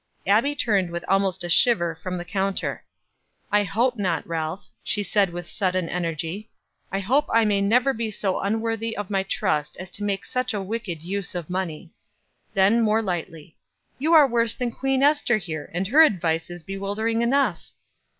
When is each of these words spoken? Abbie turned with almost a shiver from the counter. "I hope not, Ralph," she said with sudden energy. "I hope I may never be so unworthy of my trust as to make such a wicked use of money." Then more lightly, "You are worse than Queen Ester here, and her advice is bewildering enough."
Abbie 0.25 0.55
turned 0.55 0.89
with 0.89 1.05
almost 1.07 1.43
a 1.43 1.47
shiver 1.49 1.93
from 2.01 2.17
the 2.17 2.25
counter. 2.25 2.83
"I 3.51 3.63
hope 3.63 3.99
not, 3.99 4.25
Ralph," 4.25 4.67
she 4.83 5.03
said 5.03 5.29
with 5.29 5.47
sudden 5.47 5.87
energy. 5.89 6.49
"I 6.91 6.99
hope 7.01 7.27
I 7.31 7.45
may 7.45 7.61
never 7.61 7.93
be 7.93 8.09
so 8.09 8.39
unworthy 8.39 8.97
of 8.97 9.11
my 9.11 9.21
trust 9.21 9.77
as 9.77 9.91
to 9.91 10.03
make 10.03 10.25
such 10.25 10.55
a 10.55 10.59
wicked 10.63 11.03
use 11.03 11.35
of 11.35 11.51
money." 11.51 11.91
Then 12.55 12.81
more 12.81 13.03
lightly, 13.03 13.57
"You 13.99 14.15
are 14.15 14.25
worse 14.25 14.55
than 14.55 14.71
Queen 14.71 15.03
Ester 15.03 15.37
here, 15.37 15.69
and 15.71 15.85
her 15.89 16.01
advice 16.01 16.49
is 16.49 16.63
bewildering 16.63 17.21
enough." 17.21 17.67